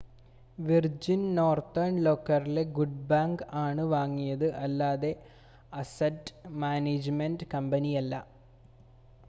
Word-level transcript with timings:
virgin 0.57 1.19
Northern 1.35 1.97
റോക്കിലെ 2.05 2.63
good 2.77 3.03
bank 3.09 3.43
ആണ് 3.61 3.83
വാങ്ങിയത് 3.91 4.47
അല്ലാതെ 4.61 5.11
അസറ്റ് 5.73 6.33
മാനേജ്മെൻ്റ് 6.61 7.51
കമ്പനിയല്ല 7.53 8.23